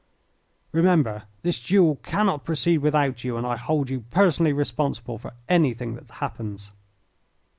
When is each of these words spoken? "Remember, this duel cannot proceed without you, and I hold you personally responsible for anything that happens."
"Remember, 0.71 1.25
this 1.43 1.63
duel 1.63 1.97
cannot 1.97 2.43
proceed 2.43 2.79
without 2.79 3.23
you, 3.23 3.37
and 3.37 3.45
I 3.45 3.55
hold 3.55 3.91
you 3.91 3.99
personally 3.99 4.51
responsible 4.51 5.19
for 5.19 5.33
anything 5.47 5.93
that 5.93 6.09
happens." 6.09 6.71